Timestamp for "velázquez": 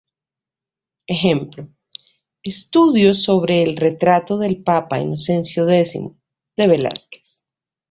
6.67-7.43